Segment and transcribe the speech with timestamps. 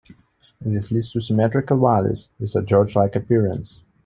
[0.59, 3.81] This leads to symmetrical valleys with a gorge-like appearance.